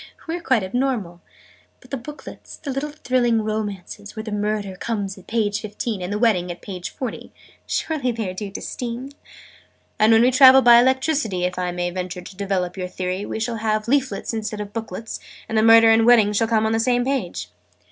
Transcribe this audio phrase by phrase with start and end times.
[0.27, 1.21] We are quite abnormal.
[1.79, 6.11] But the booklets the little thrilling romances, where the Murder comes at page fifteen, and
[6.11, 7.31] the Wedding at page forty
[7.67, 9.11] surely they are due to Steam?"
[9.99, 13.39] "And when we travel by Electricity if I may venture to develop your theory we
[13.39, 16.71] shall have leaflets instead of booklets, and the Murder and the Wedding will come on
[16.71, 17.49] the same page."